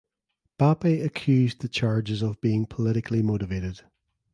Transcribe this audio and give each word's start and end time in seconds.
Bapi 0.57 1.01
accused 1.05 1.61
the 1.61 1.69
charges 1.69 2.23
of 2.23 2.41
being 2.41 2.65
politically 2.65 3.21
motivated. 3.21 3.81